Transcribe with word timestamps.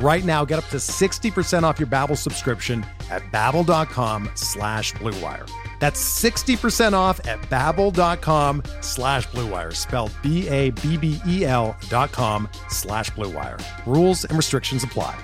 Right 0.00 0.24
now, 0.24 0.44
get 0.44 0.58
up 0.60 0.66
to 0.66 0.76
60% 0.76 1.64
off 1.64 1.80
your 1.80 1.88
Babbel 1.88 2.16
subscription 2.16 2.86
at 3.10 3.22
babbel.com 3.32 4.30
slash 4.34 4.92
bluewire. 4.94 5.50
That's 5.80 6.00
60% 6.22 6.92
off 6.92 7.26
at 7.26 7.40
babbel.com 7.42 8.62
slash 8.80 9.26
bluewire, 9.28 9.74
spelled 9.74 10.12
B-A-B-B-E-L 10.22 11.76
dot 11.88 12.12
com 12.12 12.48
slash 12.68 13.10
bluewire. 13.10 13.60
Rules 13.86 14.24
and 14.24 14.36
restrictions 14.36 14.84
apply. 14.84 15.18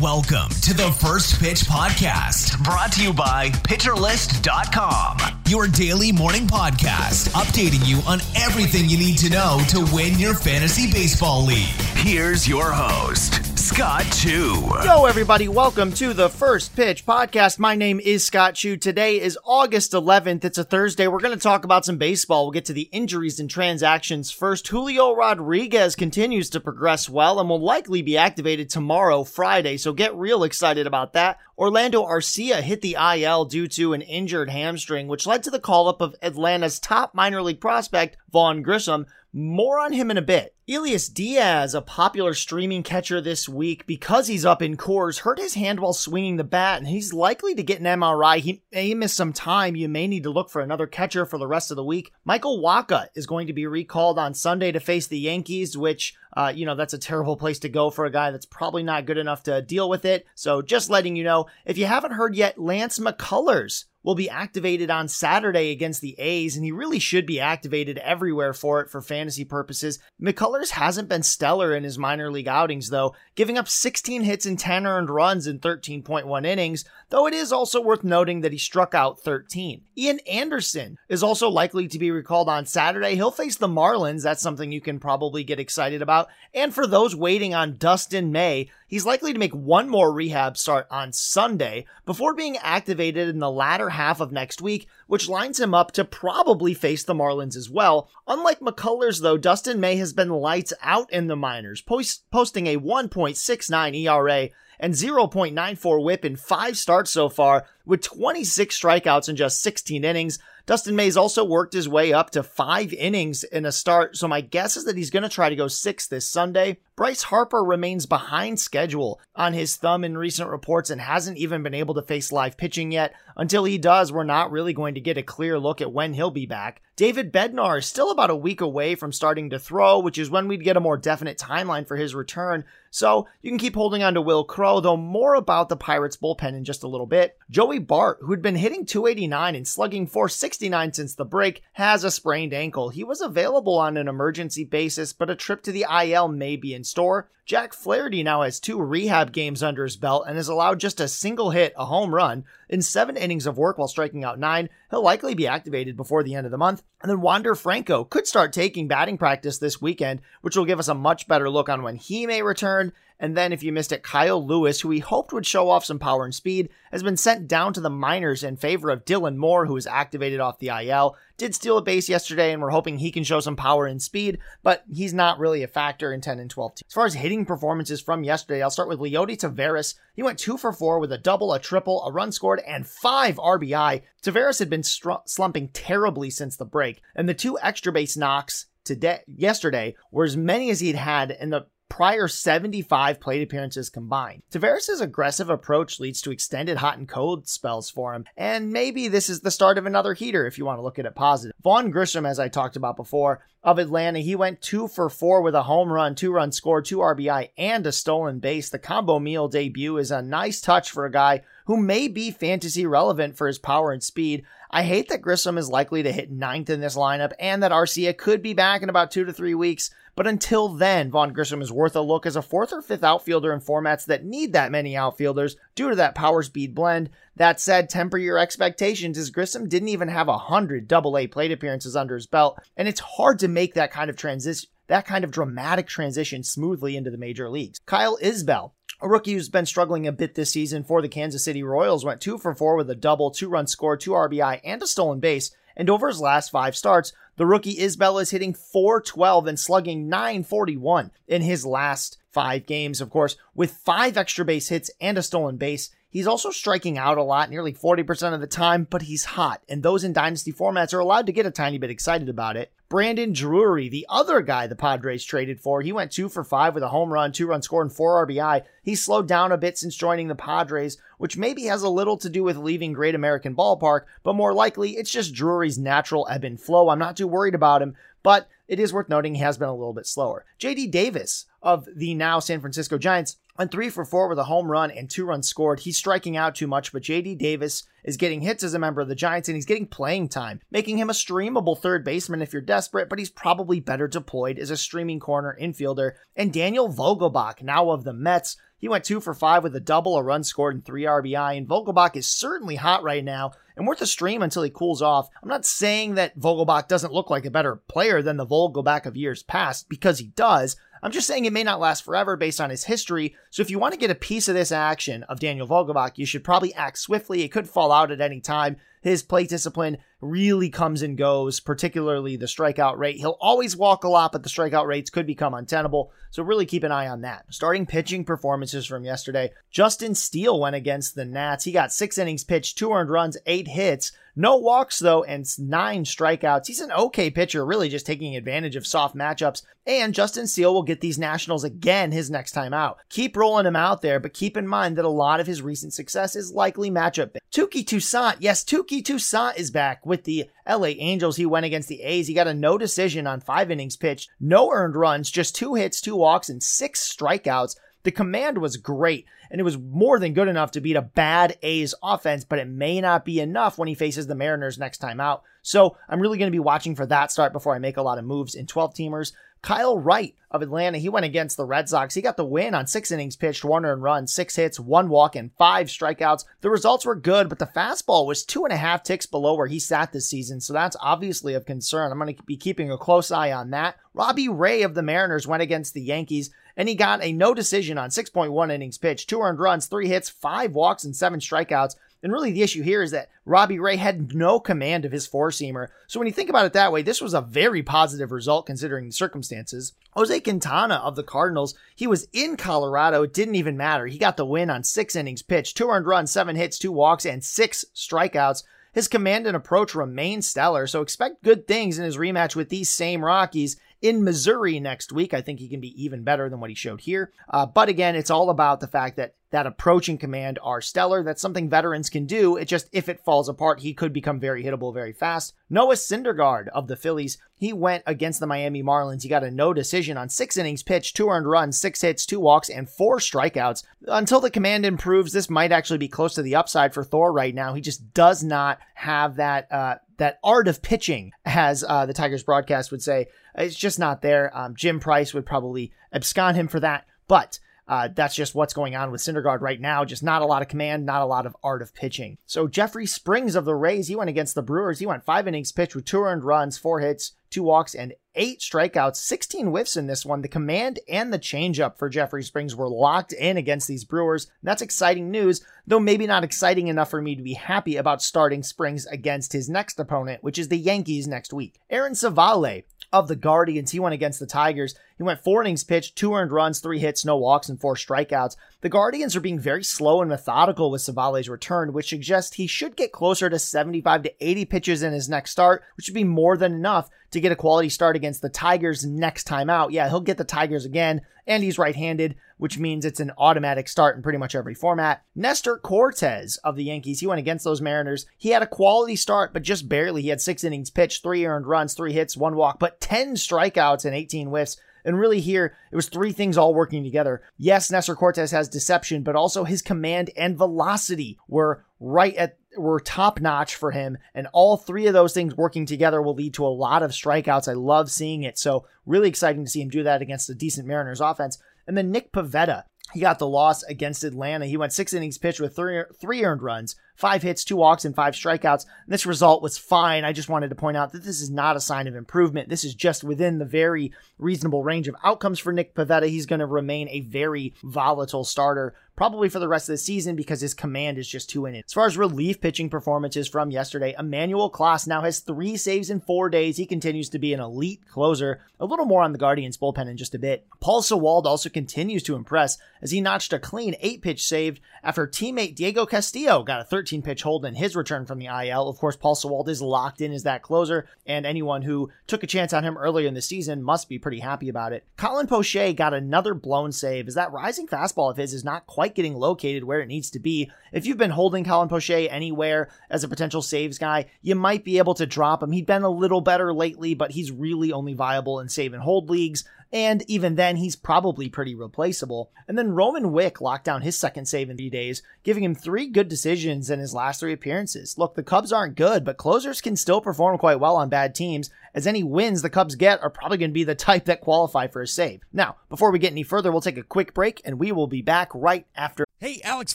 Welcome 0.00 0.48
to 0.62 0.72
the 0.72 0.96
First 1.00 1.40
Pitch 1.40 1.62
Podcast, 1.62 2.62
brought 2.64 2.92
to 2.92 3.02
you 3.02 3.12
by 3.12 3.50
PitcherList.com, 3.50 5.39
your 5.50 5.66
daily 5.66 6.12
morning 6.12 6.46
podcast, 6.46 7.28
updating 7.30 7.84
you 7.84 8.00
on 8.06 8.20
everything 8.36 8.88
you 8.88 8.96
need 8.96 9.18
to 9.18 9.28
know 9.28 9.60
to 9.68 9.84
win 9.92 10.16
your 10.16 10.32
fantasy 10.32 10.88
baseball 10.92 11.44
league. 11.44 11.66
Here's 11.96 12.46
your 12.46 12.70
host, 12.70 13.49
Scott 13.72 14.04
Chu. 14.16 14.68
Yo, 14.84 15.04
everybody, 15.04 15.46
welcome 15.46 15.92
to 15.92 16.12
the 16.12 16.28
First 16.28 16.74
Pitch 16.74 17.06
Podcast. 17.06 17.60
My 17.60 17.76
name 17.76 18.00
is 18.00 18.26
Scott 18.26 18.56
Chu. 18.56 18.76
Today 18.76 19.20
is 19.20 19.38
August 19.44 19.92
11th. 19.92 20.44
It's 20.44 20.58
a 20.58 20.64
Thursday. 20.64 21.06
We're 21.06 21.20
going 21.20 21.38
to 21.38 21.40
talk 21.40 21.64
about 21.64 21.84
some 21.84 21.96
baseball. 21.96 22.44
We'll 22.44 22.50
get 22.50 22.64
to 22.64 22.72
the 22.72 22.90
injuries 22.90 23.38
and 23.38 23.48
transactions 23.48 24.32
first. 24.32 24.66
Julio 24.66 25.14
Rodriguez 25.14 25.94
continues 25.94 26.50
to 26.50 26.58
progress 26.58 27.08
well 27.08 27.38
and 27.38 27.48
will 27.48 27.62
likely 27.62 28.02
be 28.02 28.18
activated 28.18 28.68
tomorrow, 28.70 29.22
Friday, 29.22 29.76
so 29.76 29.92
get 29.92 30.16
real 30.16 30.42
excited 30.42 30.88
about 30.88 31.12
that. 31.12 31.38
Orlando 31.56 32.02
Arcia 32.02 32.62
hit 32.62 32.82
the 32.82 32.96
IL 33.00 33.44
due 33.44 33.68
to 33.68 33.92
an 33.92 34.02
injured 34.02 34.50
hamstring, 34.50 35.06
which 35.06 35.28
led 35.28 35.44
to 35.44 35.50
the 35.50 35.60
call 35.60 35.86
up 35.86 36.00
of 36.00 36.16
Atlanta's 36.22 36.80
top 36.80 37.14
minor 37.14 37.40
league 37.40 37.60
prospect, 37.60 38.16
Vaughn 38.32 38.62
Grissom. 38.62 39.06
More 39.32 39.78
on 39.78 39.92
him 39.92 40.10
in 40.10 40.18
a 40.18 40.22
bit. 40.22 40.56
Elias 40.72 41.08
Diaz, 41.08 41.74
a 41.74 41.82
popular 41.82 42.32
streaming 42.32 42.84
catcher 42.84 43.20
this 43.20 43.48
week, 43.48 43.86
because 43.86 44.28
he's 44.28 44.44
up 44.44 44.62
in 44.62 44.76
Coors, 44.76 45.18
hurt 45.18 45.40
his 45.40 45.54
hand 45.54 45.80
while 45.80 45.92
swinging 45.92 46.36
the 46.36 46.44
bat, 46.44 46.78
and 46.78 46.86
he's 46.86 47.12
likely 47.12 47.56
to 47.56 47.62
get 47.64 47.80
an 47.80 47.86
MRI. 47.86 48.38
He 48.38 48.62
may 48.70 48.94
miss 48.94 49.12
some 49.12 49.32
time. 49.32 49.74
You 49.74 49.88
may 49.88 50.06
need 50.06 50.22
to 50.22 50.30
look 50.30 50.48
for 50.48 50.62
another 50.62 50.86
catcher 50.86 51.26
for 51.26 51.38
the 51.38 51.48
rest 51.48 51.72
of 51.72 51.76
the 51.76 51.82
week. 51.82 52.12
Michael 52.24 52.62
Wacha 52.62 53.08
is 53.16 53.26
going 53.26 53.48
to 53.48 53.52
be 53.52 53.66
recalled 53.66 54.16
on 54.16 54.32
Sunday 54.32 54.70
to 54.70 54.78
face 54.78 55.08
the 55.08 55.18
Yankees, 55.18 55.76
which, 55.76 56.14
uh, 56.36 56.52
you 56.54 56.64
know, 56.64 56.76
that's 56.76 56.94
a 56.94 56.98
terrible 56.98 57.36
place 57.36 57.58
to 57.58 57.68
go 57.68 57.90
for 57.90 58.04
a 58.04 58.12
guy 58.12 58.30
that's 58.30 58.46
probably 58.46 58.84
not 58.84 59.06
good 59.06 59.18
enough 59.18 59.42
to 59.44 59.62
deal 59.62 59.88
with 59.88 60.04
it. 60.04 60.24
So 60.36 60.62
just 60.62 60.88
letting 60.88 61.16
you 61.16 61.24
know, 61.24 61.46
if 61.64 61.78
you 61.78 61.86
haven't 61.86 62.12
heard 62.12 62.36
yet, 62.36 62.60
Lance 62.60 63.00
McCullers 63.00 63.86
will 64.02 64.14
be 64.14 64.30
activated 64.30 64.90
on 64.90 65.08
Saturday 65.08 65.70
against 65.70 66.00
the 66.00 66.14
A's, 66.18 66.56
and 66.56 66.64
he 66.64 66.72
really 66.72 66.98
should 66.98 67.26
be 67.26 67.40
activated 67.40 67.98
everywhere 67.98 68.52
for 68.52 68.80
it 68.80 68.90
for 68.90 69.02
fantasy 69.02 69.44
purposes. 69.44 69.98
McCullers 70.20 70.70
hasn't 70.70 71.08
been 71.08 71.22
stellar 71.22 71.74
in 71.74 71.84
his 71.84 71.98
minor 71.98 72.30
league 72.30 72.48
outings, 72.48 72.88
though, 72.88 73.14
giving 73.34 73.58
up 73.58 73.68
16 73.68 74.22
hits 74.22 74.46
and 74.46 74.58
10 74.58 74.86
earned 74.86 75.10
runs 75.10 75.46
in 75.46 75.58
13.1 75.58 76.46
innings, 76.46 76.84
though 77.10 77.26
it 77.26 77.34
is 77.34 77.52
also 77.52 77.80
worth 77.80 78.04
noting 78.04 78.40
that 78.40 78.52
he 78.52 78.58
struck 78.58 78.94
out 78.94 79.20
13. 79.20 79.82
Ian 79.98 80.18
Anderson 80.20 80.96
is 81.08 81.22
also 81.22 81.48
likely 81.48 81.88
to 81.88 81.98
be 81.98 82.10
recalled 82.10 82.48
on 82.48 82.66
Saturday. 82.66 83.14
He'll 83.16 83.30
face 83.30 83.56
the 83.56 83.68
Marlins. 83.68 84.22
That's 84.22 84.42
something 84.42 84.72
you 84.72 84.80
can 84.80 84.98
probably 84.98 85.44
get 85.44 85.60
excited 85.60 86.00
about. 86.00 86.28
And 86.54 86.74
for 86.74 86.86
those 86.86 87.14
waiting 87.14 87.54
on 87.54 87.76
Dustin 87.76 88.32
May, 88.32 88.70
he's 88.90 89.06
likely 89.06 89.32
to 89.32 89.38
make 89.38 89.54
one 89.54 89.88
more 89.88 90.12
rehab 90.12 90.58
start 90.58 90.86
on 90.90 91.12
Sunday 91.12 91.86
before 92.04 92.34
being 92.34 92.58
activated 92.58 93.28
in 93.28 93.38
the 93.38 93.50
latter 93.50 93.88
half 93.88 94.20
of 94.20 94.32
next 94.32 94.60
week, 94.60 94.86
which 95.06 95.28
lines 95.28 95.58
him 95.58 95.72
up 95.72 95.92
to 95.92 96.04
probably 96.04 96.74
face 96.74 97.04
the 97.04 97.14
Marlins 97.14 97.56
as 97.56 97.70
well. 97.70 98.10
Unlike 98.26 98.60
McCullers, 98.60 99.22
though, 99.22 99.38
Dustin 99.38 99.80
May 99.80 99.96
has 99.96 100.12
been 100.12 100.28
lights 100.28 100.74
out 100.82 101.10
in 101.10 101.28
the 101.28 101.36
minors, 101.36 101.80
post- 101.80 102.28
posting 102.30 102.66
a 102.66 102.76
1.69 102.76 103.96
ERA 103.96 104.50
and 104.80 104.94
0.94 104.94 106.02
whip 106.02 106.24
in 106.24 106.36
five 106.36 106.76
starts 106.76 107.10
so 107.10 107.28
far, 107.28 107.66
with 107.84 108.02
26 108.02 108.78
strikeouts 108.78 109.28
in 109.28 109.36
just 109.36 109.62
16 109.62 110.04
innings. 110.04 110.38
Dustin 110.66 110.96
May's 110.96 111.16
also 111.16 111.44
worked 111.44 111.74
his 111.74 111.88
way 111.88 112.12
up 112.12 112.30
to 112.30 112.42
five 112.42 112.92
innings 112.92 113.44
in 113.44 113.66
a 113.66 113.72
start, 113.72 114.16
so 114.16 114.26
my 114.26 114.40
guess 114.40 114.76
is 114.76 114.84
that 114.84 114.96
he's 114.96 115.10
going 115.10 115.22
to 115.22 115.28
try 115.28 115.48
to 115.48 115.56
go 115.56 115.68
six 115.68 116.06
this 116.06 116.26
Sunday. 116.26 116.78
Bryce 117.00 117.22
Harper 117.22 117.64
remains 117.64 118.04
behind 118.04 118.60
schedule 118.60 119.22
on 119.34 119.54
his 119.54 119.76
thumb 119.76 120.04
in 120.04 120.18
recent 120.18 120.50
reports 120.50 120.90
and 120.90 121.00
hasn't 121.00 121.38
even 121.38 121.62
been 121.62 121.72
able 121.72 121.94
to 121.94 122.02
face 122.02 122.30
live 122.30 122.58
pitching 122.58 122.92
yet. 122.92 123.14
Until 123.38 123.64
he 123.64 123.78
does, 123.78 124.12
we're 124.12 124.22
not 124.22 124.50
really 124.50 124.74
going 124.74 124.96
to 124.96 125.00
get 125.00 125.16
a 125.16 125.22
clear 125.22 125.58
look 125.58 125.80
at 125.80 125.94
when 125.94 126.12
he'll 126.12 126.30
be 126.30 126.44
back. 126.44 126.82
David 126.96 127.32
Bednar 127.32 127.78
is 127.78 127.86
still 127.86 128.10
about 128.10 128.28
a 128.28 128.36
week 128.36 128.60
away 128.60 128.94
from 128.94 129.10
starting 129.10 129.48
to 129.48 129.58
throw, 129.58 130.00
which 130.00 130.18
is 130.18 130.28
when 130.28 130.46
we'd 130.46 130.62
get 130.62 130.76
a 130.76 130.80
more 130.80 130.98
definite 130.98 131.38
timeline 131.38 131.88
for 131.88 131.96
his 131.96 132.14
return. 132.14 132.66
So 132.90 133.26
you 133.40 133.50
can 133.50 133.58
keep 133.58 133.74
holding 133.74 134.02
on 134.02 134.12
to 134.12 134.20
Wil 134.20 134.44
Crowe, 134.44 134.80
though 134.80 134.98
more 134.98 135.34
about 135.34 135.70
the 135.70 135.78
Pirates 135.78 136.18
bullpen 136.18 136.54
in 136.54 136.64
just 136.64 136.82
a 136.82 136.88
little 136.88 137.06
bit. 137.06 137.38
Joey 137.48 137.78
Bart, 137.78 138.18
who'd 138.20 138.42
been 138.42 138.56
hitting 138.56 138.84
289 138.84 139.54
and 139.54 139.66
slugging 139.66 140.06
469 140.06 140.92
since 140.92 141.14
the 141.14 141.24
break, 141.24 141.62
has 141.72 142.04
a 142.04 142.10
sprained 142.10 142.52
ankle. 142.52 142.90
He 142.90 143.02
was 143.02 143.22
available 143.22 143.78
on 143.78 143.96
an 143.96 144.08
emergency 144.08 144.64
basis, 144.64 145.14
but 145.14 145.30
a 145.30 145.36
trip 145.36 145.62
to 145.62 145.72
the 145.72 145.86
IL 145.90 146.28
may 146.28 146.56
be 146.56 146.74
in 146.74 146.84
store. 146.90 147.28
Jack 147.46 147.72
Flaherty 147.72 148.22
now 148.22 148.42
has 148.42 148.60
two 148.60 148.80
rehab 148.80 149.32
games 149.32 149.62
under 149.62 149.82
his 149.82 149.96
belt 149.96 150.24
and 150.28 150.36
has 150.36 150.46
allowed 150.46 150.78
just 150.78 151.00
a 151.00 151.08
single 151.08 151.50
hit, 151.50 151.72
a 151.76 151.86
home 151.86 152.14
run, 152.14 152.44
in 152.68 152.80
seven 152.80 153.16
innings 153.16 153.46
of 153.46 153.58
work 153.58 153.76
while 153.76 153.88
striking 153.88 154.22
out 154.22 154.38
nine. 154.38 154.68
He'll 154.90 155.02
likely 155.02 155.34
be 155.34 155.48
activated 155.48 155.96
before 155.96 156.22
the 156.22 156.36
end 156.36 156.46
of 156.46 156.52
the 156.52 156.58
month. 156.58 156.82
And 157.02 157.10
then 157.10 157.20
Wander 157.20 157.56
Franco 157.56 158.04
could 158.04 158.26
start 158.26 158.52
taking 158.52 158.86
batting 158.86 159.18
practice 159.18 159.58
this 159.58 159.82
weekend, 159.82 160.20
which 160.42 160.56
will 160.56 160.64
give 160.64 160.78
us 160.78 160.86
a 160.86 160.94
much 160.94 161.26
better 161.26 161.50
look 161.50 161.68
on 161.68 161.82
when 161.82 161.96
he 161.96 162.26
may 162.26 162.42
return. 162.42 162.92
And 163.18 163.36
then, 163.36 163.52
if 163.52 163.62
you 163.62 163.70
missed 163.70 163.92
it, 163.92 164.02
Kyle 164.02 164.44
Lewis, 164.44 164.80
who 164.80 164.88
we 164.88 165.00
hoped 165.00 165.32
would 165.34 165.44
show 165.44 165.68
off 165.68 165.84
some 165.84 165.98
power 165.98 166.24
and 166.24 166.34
speed, 166.34 166.70
has 166.90 167.02
been 167.02 167.18
sent 167.18 167.48
down 167.48 167.74
to 167.74 167.80
the 167.80 167.90
minors 167.90 168.42
in 168.42 168.56
favor 168.56 168.88
of 168.88 169.04
Dylan 169.04 169.36
Moore, 169.36 169.66
who 169.66 169.74
was 169.74 169.86
activated 169.86 170.40
off 170.40 170.58
the 170.58 170.68
IL. 170.68 171.16
Did 171.40 171.54
steal 171.54 171.78
a 171.78 171.82
base 171.82 172.06
yesterday, 172.06 172.52
and 172.52 172.60
we're 172.60 172.68
hoping 172.68 172.98
he 172.98 173.10
can 173.10 173.24
show 173.24 173.40
some 173.40 173.56
power 173.56 173.86
and 173.86 174.02
speed, 174.02 174.40
but 174.62 174.84
he's 174.92 175.14
not 175.14 175.38
really 175.38 175.62
a 175.62 175.68
factor 175.68 176.12
in 176.12 176.20
10 176.20 176.38
and 176.38 176.50
12. 176.50 176.72
As 176.86 176.92
far 176.92 177.06
as 177.06 177.14
hitting 177.14 177.46
performances 177.46 177.98
from 177.98 178.24
yesterday, 178.24 178.60
I'll 178.60 178.68
start 178.68 178.90
with 178.90 178.98
Leody 178.98 179.38
Taveras. 179.38 179.94
He 180.14 180.22
went 180.22 180.38
two 180.38 180.58
for 180.58 180.70
four 180.70 180.98
with 180.98 181.10
a 181.12 181.16
double, 181.16 181.54
a 181.54 181.58
triple, 181.58 182.04
a 182.04 182.12
run 182.12 182.30
scored, 182.30 182.60
and 182.66 182.86
five 182.86 183.36
RBI. 183.36 184.02
Taveras 184.22 184.58
had 184.58 184.68
been 184.68 184.82
str- 184.82 185.12
slumping 185.24 185.68
terribly 185.68 186.28
since 186.28 186.58
the 186.58 186.66
break, 186.66 187.00
and 187.16 187.26
the 187.26 187.32
two 187.32 187.58
extra 187.62 187.90
base 187.90 188.18
knocks 188.18 188.66
today 188.84 189.20
yesterday 189.26 189.96
were 190.12 190.24
as 190.24 190.36
many 190.36 190.68
as 190.68 190.80
he'd 190.80 190.94
had 190.94 191.30
in 191.30 191.48
the 191.48 191.64
prior 191.90 192.28
75 192.28 193.20
plate 193.20 193.42
appearances 193.42 193.90
combined. 193.90 194.42
Taveras' 194.50 195.02
aggressive 195.02 195.50
approach 195.50 196.00
leads 196.00 196.22
to 196.22 196.30
extended 196.30 196.78
hot 196.78 196.96
and 196.96 197.06
cold 197.06 197.46
spells 197.46 197.90
for 197.90 198.14
him, 198.14 198.24
and 198.38 198.72
maybe 198.72 199.08
this 199.08 199.28
is 199.28 199.40
the 199.40 199.50
start 199.50 199.76
of 199.76 199.84
another 199.84 200.14
heater 200.14 200.46
if 200.46 200.56
you 200.56 200.64
want 200.64 200.78
to 200.78 200.82
look 200.82 200.98
at 200.98 201.04
it 201.04 201.14
positive. 201.14 201.54
Vaughn 201.62 201.90
Grissom, 201.90 202.24
as 202.24 202.38
I 202.38 202.48
talked 202.48 202.76
about 202.76 202.96
before, 202.96 203.44
of 203.62 203.78
Atlanta, 203.78 204.20
he 204.20 204.34
went 204.34 204.62
two 204.62 204.88
for 204.88 205.10
four 205.10 205.42
with 205.42 205.54
a 205.54 205.64
home 205.64 205.92
run, 205.92 206.14
two 206.14 206.32
run 206.32 206.52
score, 206.52 206.80
two 206.80 206.98
RBI, 206.98 207.50
and 207.58 207.86
a 207.86 207.92
stolen 207.92 208.38
base. 208.38 208.70
The 208.70 208.78
combo 208.78 209.18
meal 209.18 209.48
debut 209.48 209.98
is 209.98 210.10
a 210.10 210.22
nice 210.22 210.62
touch 210.62 210.90
for 210.90 211.04
a 211.04 211.10
guy 211.10 211.42
who 211.66 211.76
may 211.76 212.08
be 212.08 212.30
fantasy 212.30 212.86
relevant 212.86 213.36
for 213.36 213.46
his 213.46 213.58
power 213.58 213.92
and 213.92 214.02
speed. 214.02 214.44
I 214.70 214.84
hate 214.84 215.08
that 215.08 215.20
Grissom 215.20 215.58
is 215.58 215.68
likely 215.68 216.02
to 216.04 216.12
hit 216.12 216.30
ninth 216.30 216.70
in 216.70 216.80
this 216.80 216.96
lineup 216.96 217.32
and 217.38 217.62
that 217.62 217.72
Arcia 217.72 218.16
could 218.16 218.40
be 218.40 218.54
back 218.54 218.82
in 218.82 218.88
about 218.88 219.10
two 219.10 219.24
to 219.24 219.32
three 219.32 219.54
weeks. 219.54 219.90
But 220.20 220.26
until 220.26 220.68
then, 220.68 221.10
Vaughn 221.10 221.32
Grissom 221.32 221.62
is 221.62 221.72
worth 221.72 221.96
a 221.96 222.02
look 222.02 222.26
as 222.26 222.36
a 222.36 222.42
fourth 222.42 222.74
or 222.74 222.82
fifth 222.82 223.02
outfielder 223.02 223.54
in 223.54 223.60
formats 223.60 224.04
that 224.04 224.22
need 224.22 224.52
that 224.52 224.70
many 224.70 224.94
outfielders 224.94 225.56
due 225.74 225.88
to 225.88 225.96
that 225.96 226.14
power 226.14 226.42
speed 226.42 226.74
blend. 226.74 227.08
That 227.36 227.58
said, 227.58 227.88
temper 227.88 228.18
your 228.18 228.36
expectations 228.36 229.16
as 229.16 229.30
Grissom 229.30 229.66
didn't 229.66 229.88
even 229.88 230.08
have 230.08 230.28
a 230.28 230.36
hundred 230.36 230.88
double 230.88 231.16
A 231.16 231.26
plate 231.26 231.52
appearances 231.52 231.96
under 231.96 232.16
his 232.16 232.26
belt, 232.26 232.58
and 232.76 232.86
it's 232.86 233.00
hard 233.00 233.38
to 233.38 233.48
make 233.48 233.72
that 233.72 233.92
kind 233.92 234.10
of 234.10 234.16
transition 234.16 234.68
that 234.88 235.06
kind 235.06 235.24
of 235.24 235.30
dramatic 235.30 235.86
transition 235.86 236.44
smoothly 236.44 236.98
into 236.98 237.10
the 237.10 237.16
major 237.16 237.48
leagues. 237.48 237.80
Kyle 237.86 238.18
Isbel, 238.20 238.72
a 239.00 239.08
rookie 239.08 239.32
who's 239.32 239.48
been 239.48 239.64
struggling 239.64 240.06
a 240.06 240.12
bit 240.12 240.34
this 240.34 240.52
season 240.52 240.84
for 240.84 241.00
the 241.00 241.08
Kansas 241.08 241.44
City 241.44 241.62
Royals, 241.62 242.04
went 242.04 242.20
two 242.20 242.36
for 242.36 242.54
four 242.54 242.76
with 242.76 242.90
a 242.90 242.94
double, 242.94 243.30
two 243.30 243.48
run 243.48 243.66
score, 243.66 243.96
two 243.96 244.10
RBI, 244.10 244.60
and 244.64 244.82
a 244.82 244.86
stolen 244.86 245.18
base. 245.18 245.50
And 245.76 245.88
over 245.88 246.08
his 246.08 246.20
last 246.20 246.50
five 246.50 246.76
starts, 246.76 247.14
the 247.40 247.46
rookie 247.46 247.78
Isbel 247.80 248.20
is 248.20 248.32
hitting 248.32 248.52
412 248.52 249.46
and 249.46 249.58
slugging 249.58 250.10
941 250.10 251.10
in 251.26 251.40
his 251.40 251.64
last 251.64 252.18
five 252.30 252.66
games, 252.66 253.00
of 253.00 253.08
course, 253.08 253.34
with 253.54 253.70
five 253.70 254.18
extra 254.18 254.44
base 254.44 254.68
hits 254.68 254.90
and 255.00 255.16
a 255.16 255.22
stolen 255.22 255.56
base. 255.56 255.88
He's 256.10 256.26
also 256.26 256.50
striking 256.50 256.98
out 256.98 257.18
a 257.18 257.22
lot, 257.22 257.50
nearly 257.50 257.72
40% 257.72 258.34
of 258.34 258.40
the 258.40 258.48
time, 258.48 258.86
but 258.90 259.02
he's 259.02 259.24
hot, 259.24 259.62
and 259.68 259.80
those 259.80 260.02
in 260.02 260.12
dynasty 260.12 260.52
formats 260.52 260.92
are 260.92 260.98
allowed 260.98 261.26
to 261.26 261.32
get 261.32 261.46
a 261.46 261.52
tiny 261.52 261.78
bit 261.78 261.88
excited 261.88 262.28
about 262.28 262.56
it. 262.56 262.72
Brandon 262.88 263.32
Drury, 263.32 263.88
the 263.88 264.04
other 264.08 264.40
guy 264.42 264.66
the 264.66 264.74
Padres 264.74 265.24
traded 265.24 265.60
for, 265.60 265.80
he 265.80 265.92
went 265.92 266.10
two 266.10 266.28
for 266.28 266.42
five 266.42 266.74
with 266.74 266.82
a 266.82 266.88
home 266.88 267.12
run, 267.12 267.30
two 267.30 267.46
run 267.46 267.62
score, 267.62 267.82
and 267.82 267.92
four 267.92 268.26
RBI. 268.26 268.64
He 268.82 268.96
slowed 268.96 269.28
down 269.28 269.52
a 269.52 269.56
bit 269.56 269.78
since 269.78 269.94
joining 269.94 270.26
the 270.26 270.34
Padres, 270.34 270.98
which 271.16 271.36
maybe 271.36 271.66
has 271.66 271.84
a 271.84 271.88
little 271.88 272.16
to 272.16 272.28
do 272.28 272.42
with 272.42 272.56
leaving 272.56 272.92
Great 272.92 273.14
American 273.14 273.54
Ballpark, 273.54 274.06
but 274.24 274.34
more 274.34 274.52
likely 274.52 274.96
it's 274.96 275.12
just 275.12 275.32
Drury's 275.32 275.78
natural 275.78 276.26
ebb 276.28 276.42
and 276.42 276.60
flow. 276.60 276.88
I'm 276.88 276.98
not 276.98 277.16
too 277.16 277.28
worried 277.28 277.54
about 277.54 277.82
him, 277.82 277.94
but 278.24 278.48
it 278.66 278.80
is 278.80 278.92
worth 278.92 279.08
noting 279.08 279.36
he 279.36 279.42
has 279.42 279.58
been 279.58 279.68
a 279.68 279.74
little 279.74 279.92
bit 279.92 280.06
slower. 280.06 280.44
JD 280.58 280.90
Davis 280.90 281.46
of 281.62 281.88
the 281.94 282.14
now 282.14 282.40
San 282.40 282.60
Francisco 282.60 282.98
Giants 282.98 283.36
went 283.60 283.70
three 283.70 283.90
for 283.90 284.06
four 284.06 284.26
with 284.26 284.38
a 284.38 284.44
home 284.44 284.70
run 284.70 284.90
and 284.90 285.10
two 285.10 285.26
runs 285.26 285.46
scored. 285.46 285.80
He's 285.80 285.98
striking 285.98 286.34
out 286.34 286.54
too 286.54 286.66
much, 286.66 286.94
but 286.94 287.02
JD 287.02 287.36
Davis 287.36 287.82
is 288.02 288.16
getting 288.16 288.40
hits 288.40 288.62
as 288.62 288.72
a 288.72 288.78
member 288.78 289.02
of 289.02 289.08
the 289.08 289.14
Giants 289.14 289.50
and 289.50 289.54
he's 289.54 289.66
getting 289.66 289.86
playing 289.86 290.30
time, 290.30 290.62
making 290.70 290.96
him 290.96 291.10
a 291.10 291.12
streamable 291.12 291.78
third 291.78 292.02
baseman 292.02 292.40
if 292.40 292.54
you're 292.54 292.62
desperate, 292.62 293.10
but 293.10 293.18
he's 293.18 293.28
probably 293.28 293.78
better 293.78 294.08
deployed 294.08 294.58
as 294.58 294.70
a 294.70 294.78
streaming 294.78 295.20
corner 295.20 295.58
infielder. 295.60 296.12
And 296.34 296.54
Daniel 296.54 296.88
Vogelbach, 296.88 297.60
now 297.60 297.90
of 297.90 298.04
the 298.04 298.14
Mets, 298.14 298.56
he 298.78 298.88
went 298.88 299.04
two 299.04 299.20
for 299.20 299.34
five 299.34 299.62
with 299.62 299.76
a 299.76 299.80
double, 299.80 300.16
a 300.16 300.22
run 300.22 300.42
scored, 300.42 300.76
and 300.76 300.82
three 300.82 301.02
RBI. 301.02 301.58
And 301.58 301.68
Vogelbach 301.68 302.16
is 302.16 302.26
certainly 302.26 302.76
hot 302.76 303.02
right 303.02 303.22
now 303.22 303.52
and 303.76 303.86
worth 303.86 304.00
a 304.00 304.06
stream 304.06 304.40
until 304.40 304.62
he 304.62 304.70
cools 304.70 305.02
off. 305.02 305.28
I'm 305.42 305.50
not 305.50 305.66
saying 305.66 306.14
that 306.14 306.38
Vogelbach 306.38 306.88
doesn't 306.88 307.12
look 307.12 307.28
like 307.28 307.44
a 307.44 307.50
better 307.50 307.76
player 307.76 308.22
than 308.22 308.38
the 308.38 308.46
Vogelbach 308.46 309.04
of 309.04 309.18
years 309.18 309.42
past 309.42 309.90
because 309.90 310.18
he 310.18 310.28
does. 310.28 310.76
I'm 311.02 311.12
just 311.12 311.26
saying 311.26 311.44
it 311.44 311.52
may 311.52 311.64
not 311.64 311.80
last 311.80 312.04
forever 312.04 312.36
based 312.36 312.60
on 312.60 312.70
his 312.70 312.84
history. 312.84 313.34
So 313.50 313.62
if 313.62 313.70
you 313.70 313.78
want 313.78 313.94
to 313.94 314.00
get 314.00 314.10
a 314.10 314.14
piece 314.14 314.48
of 314.48 314.54
this 314.54 314.72
action 314.72 315.22
of 315.24 315.40
Daniel 315.40 315.66
Vogelbach, 315.66 316.18
you 316.18 316.26
should 316.26 316.44
probably 316.44 316.74
act 316.74 316.98
swiftly. 316.98 317.42
It 317.42 317.52
could 317.52 317.68
fall 317.68 317.92
out 317.92 318.10
at 318.10 318.20
any 318.20 318.40
time. 318.40 318.76
His 319.00 319.22
plate 319.22 319.48
discipline 319.48 319.98
really 320.20 320.68
comes 320.68 321.00
and 321.02 321.16
goes, 321.16 321.60
particularly 321.60 322.36
the 322.36 322.46
strikeout 322.46 322.98
rate. 322.98 323.16
He'll 323.16 323.38
always 323.40 323.76
walk 323.76 324.04
a 324.04 324.08
lot, 324.08 324.32
but 324.32 324.42
the 324.42 324.50
strikeout 324.50 324.86
rates 324.86 325.10
could 325.10 325.26
become 325.26 325.54
untenable. 325.54 326.12
So 326.30 326.42
really 326.42 326.66
keep 326.66 326.84
an 326.84 326.92
eye 326.92 327.08
on 327.08 327.22
that. 327.22 327.46
Starting 327.50 327.86
pitching 327.86 328.24
performances 328.24 328.86
from 328.86 329.04
yesterday. 329.04 329.52
Justin 329.70 330.14
Steele 330.14 330.60
went 330.60 330.76
against 330.76 331.14
the 331.14 331.24
Nats. 331.24 331.64
He 331.64 331.72
got 331.72 331.92
six 331.92 332.18
innings 332.18 332.44
pitched, 332.44 332.76
two 332.76 332.92
earned 332.92 333.10
runs, 333.10 333.38
eight 333.46 333.68
hits. 333.68 334.12
No 334.36 334.56
walks, 334.56 335.00
though, 335.00 335.24
and 335.24 335.44
nine 335.58 336.04
strikeouts. 336.04 336.66
He's 336.66 336.80
an 336.80 336.92
okay 336.92 337.30
pitcher, 337.30 337.66
really 337.66 337.88
just 337.88 338.06
taking 338.06 338.36
advantage 338.36 338.76
of 338.76 338.86
soft 338.86 339.16
matchups. 339.16 339.62
And 339.86 340.14
Justin 340.14 340.46
Steele 340.46 340.72
will 340.72 340.84
get 340.84 341.00
these 341.00 341.18
Nationals 341.18 341.64
again 341.64 342.12
his 342.12 342.30
next 342.30 342.52
time 342.52 342.72
out. 342.72 342.98
Keep 343.08 343.36
rolling 343.36 343.66
him 343.66 343.74
out 343.74 344.02
there, 344.02 344.20
but 344.20 344.32
keep 344.32 344.56
in 344.56 344.68
mind 344.68 344.96
that 344.96 345.04
a 345.04 345.08
lot 345.08 345.40
of 345.40 345.48
his 345.48 345.62
recent 345.62 345.92
success 345.92 346.36
is 346.36 346.52
likely 346.52 346.90
matchup. 346.90 347.36
Touki 347.52 347.84
Toussaint, 347.84 348.36
yes, 348.38 348.64
Touki 348.90 349.04
Toussaint 349.04 349.56
is 349.56 349.70
back 349.70 350.04
with 350.04 350.24
the 350.24 350.50
LA 350.68 350.88
Angels. 350.98 351.36
He 351.36 351.46
went 351.46 351.64
against 351.64 351.88
the 351.88 352.02
A's. 352.02 352.26
He 352.26 352.34
got 352.34 352.48
a 352.48 352.54
no 352.54 352.76
decision 352.76 353.24
on 353.24 353.40
five 353.40 353.70
innings 353.70 353.96
pitched, 353.96 354.30
no 354.40 354.72
earned 354.72 354.96
runs, 354.96 355.30
just 355.30 355.54
two 355.54 355.74
hits, 355.74 356.00
two 356.00 356.16
walks, 356.16 356.48
and 356.48 356.60
six 356.60 357.00
strikeouts. 357.00 357.76
The 358.02 358.10
command 358.10 358.58
was 358.58 358.78
great, 358.78 359.26
and 359.48 359.60
it 359.60 359.64
was 359.64 359.78
more 359.78 360.18
than 360.18 360.34
good 360.34 360.48
enough 360.48 360.72
to 360.72 360.80
beat 360.80 360.96
a 360.96 361.02
bad 361.02 361.56
A's 361.62 361.94
offense, 362.02 362.44
but 362.44 362.58
it 362.58 362.66
may 362.66 363.00
not 363.00 363.24
be 363.24 363.38
enough 363.38 363.78
when 363.78 363.86
he 363.86 363.94
faces 363.94 364.26
the 364.26 364.34
Mariners 364.34 364.76
next 364.76 364.98
time 364.98 365.20
out. 365.20 365.44
So 365.62 365.96
I'm 366.08 366.20
really 366.20 366.38
going 366.38 366.50
to 366.50 366.56
be 366.56 366.58
watching 366.58 366.96
for 366.96 367.06
that 367.06 367.30
start 367.30 367.52
before 367.52 367.76
I 367.76 367.78
make 367.78 367.96
a 367.96 368.02
lot 368.02 368.18
of 368.18 368.24
moves 368.24 368.56
in 368.56 368.66
12 368.66 368.94
teamers. 368.94 369.32
Kyle 369.62 369.98
Wright 369.98 370.34
of 370.50 370.62
Atlanta, 370.62 370.98
he 370.98 371.08
went 371.08 371.26
against 371.26 371.56
the 371.56 371.64
Red 371.64 371.88
Sox. 371.88 372.14
He 372.14 372.22
got 372.22 372.36
the 372.36 372.44
win 372.44 372.74
on 372.74 372.86
six 372.86 373.10
innings 373.10 373.36
pitched, 373.36 373.64
one 373.64 373.84
earned 373.84 374.02
run, 374.02 374.26
six 374.26 374.56
hits, 374.56 374.80
one 374.80 375.08
walk, 375.08 375.36
and 375.36 375.52
five 375.58 375.88
strikeouts. 375.88 376.44
The 376.60 376.70
results 376.70 377.04
were 377.04 377.14
good, 377.14 377.48
but 377.48 377.58
the 377.58 377.66
fastball 377.66 378.26
was 378.26 378.44
two 378.44 378.64
and 378.64 378.72
a 378.72 378.78
half 378.78 379.02
ticks 379.02 379.26
below 379.26 379.54
where 379.54 379.66
he 379.66 379.78
sat 379.78 380.12
this 380.12 380.28
season, 380.28 380.60
so 380.60 380.72
that's 380.72 380.96
obviously 381.00 381.54
of 381.54 381.66
concern. 381.66 382.10
I'm 382.10 382.18
going 382.18 382.34
to 382.34 382.42
be 382.44 382.56
keeping 382.56 382.90
a 382.90 382.98
close 382.98 383.30
eye 383.30 383.52
on 383.52 383.70
that. 383.70 383.96
Robbie 384.14 384.48
Ray 384.48 384.82
of 384.82 384.94
the 384.94 385.02
Mariners 385.02 385.46
went 385.46 385.62
against 385.62 385.94
the 385.94 386.02
Yankees 386.02 386.50
and 386.76 386.88
he 386.88 386.94
got 386.94 387.22
a 387.22 387.32
no 387.32 387.52
decision 387.52 387.98
on 387.98 388.10
6.1 388.10 388.72
innings 388.72 388.98
pitched, 388.98 389.28
two 389.28 389.40
earned 389.40 389.58
runs, 389.58 389.86
three 389.86 390.08
hits, 390.08 390.28
five 390.28 390.72
walks, 390.72 391.04
and 391.04 391.14
seven 391.14 391.38
strikeouts. 391.40 391.94
And 392.22 392.32
really, 392.32 392.52
the 392.52 392.62
issue 392.62 392.82
here 392.82 393.02
is 393.02 393.12
that 393.12 393.30
Robbie 393.46 393.78
Ray 393.78 393.96
had 393.96 394.34
no 394.34 394.60
command 394.60 395.04
of 395.04 395.12
his 395.12 395.26
four 395.26 395.50
seamer. 395.50 395.88
So 396.06 396.20
when 396.20 396.26
you 396.26 396.32
think 396.32 396.50
about 396.50 396.66
it 396.66 396.74
that 396.74 396.92
way, 396.92 397.02
this 397.02 397.20
was 397.20 397.32
a 397.32 397.40
very 397.40 397.82
positive 397.82 398.30
result 398.30 398.66
considering 398.66 399.06
the 399.06 399.12
circumstances. 399.12 399.94
Jose 400.12 400.40
Quintana 400.40 400.96
of 400.96 401.16
the 401.16 401.22
Cardinals, 401.22 401.74
he 401.94 402.06
was 402.06 402.28
in 402.32 402.56
Colorado. 402.56 403.22
It 403.22 403.32
didn't 403.32 403.54
even 403.54 403.76
matter. 403.76 404.06
He 404.06 404.18
got 404.18 404.36
the 404.36 404.44
win 404.44 404.68
on 404.68 404.84
six 404.84 405.16
innings 405.16 405.42
pitched, 405.42 405.76
two 405.76 405.88
earned 405.88 406.06
runs, 406.06 406.30
seven 406.30 406.56
hits, 406.56 406.78
two 406.78 406.92
walks, 406.92 407.24
and 407.24 407.42
six 407.42 407.86
strikeouts. 407.94 408.64
His 408.92 409.08
command 409.08 409.46
and 409.46 409.56
approach 409.56 409.94
remain 409.94 410.42
stellar, 410.42 410.86
so 410.86 411.00
expect 411.00 411.44
good 411.44 411.68
things 411.68 411.98
in 411.98 412.04
his 412.04 412.16
rematch 412.16 412.56
with 412.56 412.68
these 412.68 412.90
same 412.90 413.24
Rockies 413.24 413.76
in 414.02 414.24
Missouri 414.24 414.80
next 414.80 415.12
week. 415.12 415.34
I 415.34 415.42
think 415.42 415.60
he 415.60 415.68
can 415.68 415.80
be 415.80 416.02
even 416.02 416.24
better 416.24 416.48
than 416.48 416.60
what 416.60 416.70
he 416.70 416.76
showed 416.76 417.00
here. 417.00 417.32
Uh, 417.48 417.66
but 417.66 417.88
again, 417.88 418.16
it's 418.16 418.30
all 418.30 418.50
about 418.50 418.80
the 418.80 418.86
fact 418.86 419.16
that 419.16 419.34
that 419.50 419.66
approach 419.66 420.08
and 420.08 420.20
command 420.20 420.58
are 420.62 420.80
stellar. 420.80 421.22
That's 421.22 421.42
something 421.42 421.68
veterans 421.68 422.08
can 422.08 422.24
do. 422.24 422.56
It 422.56 422.66
just, 422.66 422.88
if 422.92 423.08
it 423.08 423.24
falls 423.24 423.48
apart, 423.48 423.80
he 423.80 423.94
could 423.94 424.12
become 424.12 424.38
very 424.38 424.62
hittable 424.62 424.94
very 424.94 425.12
fast. 425.12 425.54
Noah 425.68 425.94
Syndergaard 425.94 426.68
of 426.68 426.86
the 426.86 426.96
Phillies, 426.96 427.36
he 427.56 427.72
went 427.72 428.04
against 428.06 428.38
the 428.38 428.46
Miami 428.46 428.82
Marlins. 428.82 429.22
He 429.22 429.28
got 429.28 429.42
a 429.42 429.50
no 429.50 429.72
decision 429.72 430.16
on 430.16 430.28
six 430.28 430.56
innings 430.56 430.84
pitched, 430.84 431.16
two 431.16 431.28
earned 431.28 431.48
runs, 431.48 431.80
six 431.80 432.00
hits, 432.00 432.24
two 432.26 432.38
walks, 432.38 432.70
and 432.70 432.88
four 432.88 433.18
strikeouts. 433.18 433.82
Until 434.06 434.40
the 434.40 434.50
command 434.50 434.86
improves, 434.86 435.32
this 435.32 435.50
might 435.50 435.72
actually 435.72 435.98
be 435.98 436.08
close 436.08 436.34
to 436.34 436.42
the 436.42 436.54
upside 436.54 436.94
for 436.94 437.02
Thor 437.02 437.32
right 437.32 437.54
now. 437.54 437.74
He 437.74 437.80
just 437.80 438.14
does 438.14 438.44
not 438.44 438.78
have 438.94 439.36
that, 439.36 439.70
uh, 439.72 439.96
that 440.18 440.38
art 440.44 440.68
of 440.68 440.80
pitching, 440.80 441.32
as 441.44 441.84
uh, 441.86 442.06
the 442.06 442.14
Tigers 442.14 442.44
broadcast 442.44 442.92
would 442.92 443.02
say. 443.02 443.26
It's 443.60 443.76
just 443.76 443.98
not 443.98 444.22
there. 444.22 444.56
Um, 444.56 444.74
Jim 444.74 445.00
Price 445.00 445.34
would 445.34 445.46
probably 445.46 445.92
abscond 446.12 446.56
him 446.56 446.68
for 446.68 446.80
that, 446.80 447.06
but 447.28 447.60
uh, 447.90 448.08
that's 448.14 448.36
just 448.36 448.54
what's 448.54 448.72
going 448.72 448.94
on 448.94 449.10
with 449.10 449.20
Syndergaard 449.20 449.60
right 449.60 449.80
now. 449.80 450.04
Just 450.04 450.22
not 450.22 450.42
a 450.42 450.46
lot 450.46 450.62
of 450.62 450.68
command, 450.68 451.04
not 451.04 451.22
a 451.22 451.26
lot 451.26 451.44
of 451.44 451.56
art 451.62 451.82
of 451.82 451.92
pitching. 451.92 452.38
So 452.46 452.68
Jeffrey 452.68 453.04
Springs 453.04 453.56
of 453.56 453.64
the 453.64 453.74
Rays, 453.74 454.06
he 454.06 454.14
went 454.14 454.30
against 454.30 454.54
the 454.54 454.62
Brewers. 454.62 455.00
He 455.00 455.06
went 455.06 455.24
five 455.24 455.48
innings 455.48 455.72
pitched 455.72 455.96
with 455.96 456.04
two 456.04 456.22
earned 456.22 456.44
runs, 456.44 456.78
four 456.78 457.00
hits, 457.00 457.32
two 457.50 457.64
walks, 457.64 457.96
and 457.96 458.14
eight 458.36 458.60
strikeouts, 458.60 459.16
16 459.16 459.66
whiffs 459.66 459.96
in 459.96 460.06
this 460.06 460.24
one. 460.24 460.40
The 460.40 460.46
command 460.46 461.00
and 461.08 461.32
the 461.32 461.38
changeup 461.38 461.98
for 461.98 462.08
Jeffrey 462.08 462.44
Springs 462.44 462.76
were 462.76 462.88
locked 462.88 463.32
in 463.32 463.56
against 463.56 463.88
these 463.88 464.04
Brewers. 464.04 464.46
That's 464.62 464.82
exciting 464.82 465.32
news, 465.32 465.64
though 465.84 465.98
maybe 465.98 466.28
not 466.28 466.44
exciting 466.44 466.86
enough 466.86 467.10
for 467.10 467.20
me 467.20 467.34
to 467.34 467.42
be 467.42 467.54
happy 467.54 467.96
about 467.96 468.22
starting 468.22 468.62
Springs 468.62 469.04
against 469.06 469.52
his 469.52 469.68
next 469.68 469.98
opponent, 469.98 470.44
which 470.44 470.60
is 470.60 470.68
the 470.68 470.78
Yankees 470.78 471.26
next 471.26 471.52
week. 471.52 471.80
Aaron 471.90 472.12
Civale 472.12 472.84
of 473.12 473.28
the 473.28 473.36
Guardians. 473.36 473.90
He 473.90 474.00
went 474.00 474.14
against 474.14 474.40
the 474.40 474.46
Tigers. 474.46 474.94
He 475.16 475.22
went 475.22 475.42
four 475.42 475.62
innings 475.62 475.84
pitched, 475.84 476.16
two 476.16 476.34
earned 476.34 476.52
runs, 476.52 476.78
three 476.78 476.98
hits, 476.98 477.24
no 477.24 477.36
walks, 477.36 477.68
and 477.68 477.80
four 477.80 477.94
strikeouts. 477.94 478.56
The 478.80 478.88
Guardians 478.88 479.34
are 479.36 479.40
being 479.40 479.58
very 479.58 479.84
slow 479.84 480.20
and 480.20 480.30
methodical 480.30 480.90
with 480.90 481.02
Civale's 481.02 481.48
return, 481.48 481.92
which 481.92 482.08
suggests 482.08 482.54
he 482.54 482.66
should 482.66 482.96
get 482.96 483.12
closer 483.12 483.50
to 483.50 483.58
75 483.58 484.22
to 484.22 484.44
80 484.44 484.64
pitches 484.66 485.02
in 485.02 485.12
his 485.12 485.28
next 485.28 485.50
start, 485.50 485.82
which 485.96 486.08
would 486.08 486.14
be 486.14 486.24
more 486.24 486.56
than 486.56 486.72
enough 486.72 487.10
to 487.32 487.40
get 487.40 487.52
a 487.52 487.56
quality 487.56 487.88
start 487.88 488.16
against 488.16 488.42
the 488.42 488.48
Tigers 488.48 489.04
next 489.04 489.44
time 489.44 489.68
out. 489.68 489.92
Yeah, 489.92 490.08
he'll 490.08 490.20
get 490.20 490.38
the 490.38 490.44
Tigers 490.44 490.84
again, 490.84 491.22
and 491.46 491.62
he's 491.62 491.78
right 491.78 491.94
handed, 491.94 492.36
which 492.60 492.78
means 492.78 493.04
it's 493.04 493.20
an 493.20 493.32
automatic 493.38 493.88
start 493.88 494.16
in 494.16 494.22
pretty 494.22 494.38
much 494.38 494.54
every 494.54 494.74
format. 494.74 495.22
Nestor 495.34 495.78
Cortes 495.78 496.58
of 496.58 496.76
the 496.76 496.84
Yankees, 496.84 497.20
he 497.20 497.26
went 497.26 497.38
against 497.38 497.64
those 497.64 497.80
Mariners. 497.80 498.26
He 498.36 498.50
had 498.50 498.62
a 498.62 498.66
quality 498.66 499.16
start, 499.16 499.54
but 499.54 499.62
just 499.62 499.88
barely. 499.88 500.20
He 500.20 500.28
had 500.28 500.42
six 500.42 500.62
innings 500.62 500.90
pitched, 500.90 501.22
three 501.22 501.46
earned 501.46 501.66
runs, 501.66 501.94
three 501.94 502.12
hits, 502.12 502.36
one 502.36 502.56
walk, 502.56 502.78
but 502.78 503.00
10 503.00 503.34
strikeouts 503.36 504.04
and 504.04 504.14
18 504.14 504.48
whiffs. 504.48 504.76
And 505.06 505.18
really 505.18 505.40
here, 505.40 505.74
it 505.90 505.96
was 505.96 506.10
three 506.10 506.32
things 506.32 506.58
all 506.58 506.74
working 506.74 507.02
together. 507.02 507.42
Yes, 507.56 507.90
Nestor 507.90 508.14
Cortes 508.14 508.50
has 508.50 508.68
deception, 508.68 509.22
but 509.22 509.36
also 509.36 509.64
his 509.64 509.80
command 509.80 510.28
and 510.36 510.58
velocity 510.58 511.38
were 511.48 511.84
right 511.98 512.34
at 512.34 512.58
were 512.76 513.00
top 513.00 513.40
notch 513.40 513.74
for 513.74 513.90
him. 513.90 514.16
And 514.34 514.46
all 514.52 514.76
three 514.76 515.06
of 515.06 515.12
those 515.12 515.32
things 515.32 515.56
working 515.56 515.86
together 515.86 516.22
will 516.22 516.34
lead 516.34 516.54
to 516.54 516.66
a 516.66 516.68
lot 516.68 517.02
of 517.02 517.10
strikeouts. 517.10 517.68
I 517.68 517.72
love 517.72 518.10
seeing 518.10 518.42
it. 518.42 518.58
So 518.58 518.86
really 519.06 519.28
exciting 519.28 519.64
to 519.64 519.70
see 519.70 519.80
him 519.80 519.88
do 519.88 520.04
that 520.04 520.22
against 520.22 520.50
a 520.50 520.54
decent 520.54 520.86
Mariners 520.86 521.20
offense. 521.20 521.58
And 521.90 521.98
then 521.98 522.12
Nick 522.12 522.30
Pivetta, 522.30 522.84
he 523.12 523.18
got 523.18 523.40
the 523.40 523.48
loss 523.48 523.82
against 523.82 524.22
Atlanta. 524.22 524.64
He 524.64 524.76
went 524.76 524.92
six 524.92 525.12
innings 525.12 525.38
pitched 525.38 525.58
with 525.58 525.74
three, 525.74 526.04
three 526.20 526.44
earned 526.44 526.62
runs, 526.62 526.94
five 527.16 527.42
hits, 527.42 527.64
two 527.64 527.74
walks, 527.74 528.04
and 528.04 528.14
five 528.14 528.34
strikeouts. 528.34 528.84
And 528.84 529.12
this 529.12 529.26
result 529.26 529.60
was 529.60 529.76
fine. 529.76 530.24
I 530.24 530.32
just 530.32 530.48
wanted 530.48 530.68
to 530.68 530.76
point 530.76 530.96
out 530.96 531.10
that 531.10 531.24
this 531.24 531.40
is 531.40 531.50
not 531.50 531.74
a 531.74 531.80
sign 531.80 532.06
of 532.06 532.14
improvement. 532.14 532.68
This 532.68 532.84
is 532.84 532.94
just 532.94 533.24
within 533.24 533.58
the 533.58 533.64
very 533.64 534.12
reasonable 534.38 534.84
range 534.84 535.08
of 535.08 535.16
outcomes 535.24 535.58
for 535.58 535.72
Nick 535.72 535.96
Pivetta. 535.96 536.28
He's 536.28 536.46
going 536.46 536.60
to 536.60 536.66
remain 536.66 537.08
a 537.08 537.22
very 537.22 537.74
volatile 537.82 538.44
starter 538.44 538.94
probably 539.20 539.50
for 539.50 539.58
the 539.58 539.68
rest 539.68 539.86
of 539.86 539.92
the 539.92 539.98
season 539.98 540.34
because 540.34 540.62
his 540.62 540.72
command 540.72 541.18
is 541.18 541.28
just 541.28 541.50
too 541.50 541.66
in 541.66 541.74
it. 541.74 541.84
As 541.86 541.92
far 541.92 542.06
as 542.06 542.16
relief 542.16 542.58
pitching 542.58 542.88
performances 542.88 543.46
from 543.46 543.70
yesterday, 543.70 544.14
Emmanuel 544.18 544.70
Clase 544.70 545.06
now 545.06 545.20
has 545.20 545.40
three 545.40 545.76
saves 545.76 546.08
in 546.08 546.20
four 546.20 546.48
days. 546.48 546.78
He 546.78 546.86
continues 546.86 547.28
to 547.28 547.38
be 547.38 547.52
an 547.52 547.60
elite 547.60 548.00
closer. 548.08 548.62
A 548.80 548.86
little 548.86 549.04
more 549.04 549.22
on 549.22 549.32
the 549.32 549.38
Guardians 549.38 549.76
bullpen 549.76 550.08
in 550.08 550.16
just 550.16 550.34
a 550.34 550.38
bit. 550.38 550.66
Paul 550.80 551.02
Sewald 551.02 551.46
also 551.46 551.68
continues 551.68 552.22
to 552.22 552.34
impress 552.34 552.78
as 553.02 553.10
he 553.10 553.20
notched 553.20 553.52
a 553.52 553.58
clean 553.58 553.94
eight 554.00 554.22
pitch 554.22 554.42
save 554.42 554.80
after 555.02 555.26
teammate 555.26 555.74
Diego 555.74 556.06
Castillo 556.06 556.62
got 556.62 556.80
a 556.80 556.84
13 556.84 557.20
pitch 557.20 557.42
hold 557.42 557.66
in 557.66 557.74
his 557.74 557.94
return 557.94 558.24
from 558.24 558.38
the 558.38 558.46
IL. 558.46 558.88
Of 558.88 558.96
course, 558.96 559.16
Paul 559.16 559.34
Sewald 559.34 559.68
is 559.68 559.82
locked 559.82 560.22
in 560.22 560.32
as 560.32 560.44
that 560.44 560.62
closer, 560.62 561.06
and 561.26 561.44
anyone 561.44 561.82
who 561.82 562.10
took 562.26 562.42
a 562.42 562.46
chance 562.46 562.72
on 562.72 562.84
him 562.84 562.96
earlier 562.96 563.28
in 563.28 563.34
the 563.34 563.42
season 563.42 563.82
must 563.82 564.08
be 564.08 564.18
pretty 564.18 564.40
happy 564.40 564.70
about 564.70 564.94
it. 564.94 565.04
Colin 565.18 565.46
Poche 565.46 565.94
got 565.94 566.14
another 566.14 566.54
blown 566.54 566.90
save 566.90 567.28
as 567.28 567.34
that 567.34 567.52
rising 567.52 567.86
fastball 567.86 568.30
of 568.30 568.38
his 568.38 568.54
is 568.54 568.64
not 568.64 568.86
quite 568.86 569.09
quite 569.10 569.16
getting 569.16 569.34
located 569.34 569.82
where 569.82 570.00
it 570.00 570.06
needs 570.06 570.30
to 570.30 570.38
be. 570.38 570.70
If 570.92 571.04
you've 571.04 571.18
been 571.18 571.30
holding 571.30 571.64
Colin 571.64 571.88
Poche 571.88 572.10
anywhere 572.10 572.90
as 573.10 573.24
a 573.24 573.28
potential 573.28 573.60
saves 573.60 573.98
guy, 573.98 574.26
you 574.40 574.54
might 574.54 574.84
be 574.84 574.98
able 574.98 575.14
to 575.14 575.26
drop 575.26 575.62
him. 575.62 575.72
He'd 575.72 575.86
been 575.86 576.02
a 576.02 576.08
little 576.08 576.40
better 576.40 576.72
lately, 576.72 577.14
but 577.14 577.32
he's 577.32 577.50
really 577.50 577.92
only 577.92 578.14
viable 578.14 578.60
in 578.60 578.68
save 578.68 578.92
and 578.92 579.02
hold 579.02 579.28
leagues. 579.28 579.64
And 579.92 580.22
even 580.28 580.54
then, 580.54 580.76
he's 580.76 580.94
probably 580.94 581.48
pretty 581.48 581.74
replaceable. 581.74 582.50
And 582.68 582.78
then 582.78 582.92
Rowan 582.92 583.32
Wick 583.32 583.60
locked 583.60 583.84
down 583.84 584.02
his 584.02 584.16
second 584.16 584.46
save 584.46 584.70
in 584.70 584.76
three 584.76 584.90
days, 584.90 585.22
giving 585.42 585.64
him 585.64 585.74
three 585.74 586.06
good 586.06 586.28
decisions 586.28 586.90
in 586.90 587.00
his 587.00 587.12
last 587.14 587.40
three 587.40 587.52
appearances. 587.52 588.16
Look, 588.16 588.34
the 588.34 588.42
Cubs 588.42 588.72
aren't 588.72 588.94
good, 588.94 589.24
but 589.24 589.36
closers 589.36 589.80
can 589.80 589.96
still 589.96 590.20
perform 590.20 590.58
quite 590.58 590.78
well 590.78 590.96
on 590.96 591.08
bad 591.08 591.34
teams, 591.34 591.70
as 591.94 592.06
any 592.06 592.22
wins 592.22 592.62
the 592.62 592.70
Cubs 592.70 592.94
get 592.94 593.20
are 593.22 593.30
probably 593.30 593.58
going 593.58 593.70
to 593.70 593.74
be 593.74 593.84
the 593.84 593.96
type 593.96 594.26
that 594.26 594.40
qualify 594.40 594.86
for 594.86 595.02
a 595.02 595.06
save. 595.08 595.42
Now, 595.52 595.76
before 595.88 596.12
we 596.12 596.20
get 596.20 596.30
any 596.30 596.44
further, 596.44 596.70
we'll 596.70 596.80
take 596.80 596.98
a 596.98 597.02
quick 597.02 597.34
break 597.34 597.60
and 597.64 597.80
we 597.80 597.90
will 597.90 598.06
be 598.06 598.22
back 598.22 598.50
right 598.54 598.86
after. 598.94 599.24
Hey, 599.38 599.60
Alex 599.64 599.94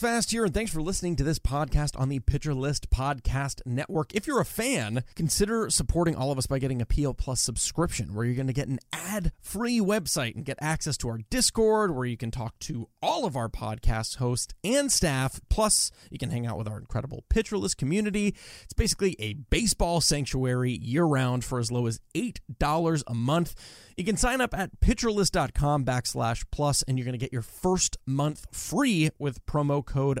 Fast 0.00 0.32
here, 0.32 0.44
and 0.44 0.52
thanks 0.52 0.72
for 0.72 0.82
listening 0.82 1.14
to 1.16 1.22
this 1.22 1.38
podcast 1.38 1.98
on 1.98 2.08
the 2.08 2.18
Pitcher 2.18 2.52
List 2.52 2.90
Podcast 2.90 3.64
Network. 3.64 4.12
If 4.12 4.26
you're 4.26 4.40
a 4.40 4.44
fan, 4.44 5.04
consider 5.14 5.70
supporting 5.70 6.16
all 6.16 6.32
of 6.32 6.38
us 6.38 6.48
by 6.48 6.58
getting 6.58 6.82
a 6.82 6.86
PL 6.86 7.14
Plus 7.14 7.40
subscription, 7.40 8.12
where 8.12 8.24
you're 8.24 8.34
going 8.34 8.48
to 8.48 8.52
get 8.52 8.66
an 8.66 8.80
ad 8.92 9.30
free 9.40 9.80
website 9.86 10.34
and 10.34 10.44
get 10.44 10.58
access 10.60 10.96
to 10.98 11.08
our 11.08 11.18
Discord, 11.30 11.94
where 11.94 12.04
you 12.04 12.16
can 12.16 12.30
talk 12.30 12.58
to 12.60 12.88
all 13.00 13.24
of 13.24 13.36
our 13.36 13.48
podcast 13.48 14.16
hosts 14.16 14.54
and 14.64 14.90
staff. 14.90 15.40
Plus, 15.48 15.90
you 16.10 16.18
can 16.18 16.30
hang 16.30 16.46
out 16.46 16.58
with 16.58 16.68
our 16.68 16.78
incredible 16.78 17.24
Pitcher 17.28 17.56
List 17.56 17.78
community. 17.78 18.34
It's 18.64 18.74
basically 18.74 19.16
a 19.18 19.34
baseball 19.34 20.00
sanctuary 20.00 20.72
year 20.72 21.04
round 21.04 21.44
for 21.44 21.58
as 21.58 21.70
low 21.70 21.86
as 21.86 22.00
$8 22.14 23.02
a 23.06 23.14
month. 23.14 23.54
You 23.96 24.04
can 24.04 24.16
sign 24.16 24.40
up 24.40 24.52
at 24.52 24.80
pitcherlist.com 24.80 25.84
backslash 25.84 26.44
plus, 26.50 26.82
and 26.82 26.98
you're 26.98 27.06
going 27.06 27.18
to 27.18 27.18
get 27.18 27.32
your 27.32 27.42
first 27.42 27.96
month 28.06 28.46
free 28.52 29.10
with 29.18 29.44
promo 29.46 29.84
code 29.84 30.20